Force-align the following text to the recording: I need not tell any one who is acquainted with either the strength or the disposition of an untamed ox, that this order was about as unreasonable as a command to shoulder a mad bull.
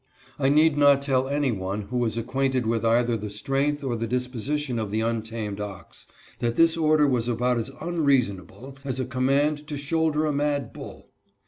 I 0.39 0.49
need 0.49 0.79
not 0.79 1.03
tell 1.03 1.27
any 1.27 1.51
one 1.51 1.83
who 1.83 2.03
is 2.05 2.17
acquainted 2.17 2.65
with 2.65 2.83
either 2.83 3.15
the 3.15 3.29
strength 3.29 3.83
or 3.83 3.95
the 3.95 4.07
disposition 4.07 4.79
of 4.79 4.91
an 4.93 4.99
untamed 5.03 5.59
ox, 5.61 6.07
that 6.39 6.55
this 6.55 6.75
order 6.75 7.05
was 7.07 7.27
about 7.27 7.59
as 7.59 7.69
unreasonable 7.79 8.79
as 8.83 8.99
a 8.99 9.05
command 9.05 9.67
to 9.67 9.77
shoulder 9.77 10.25
a 10.25 10.33
mad 10.33 10.73
bull. 10.73 11.11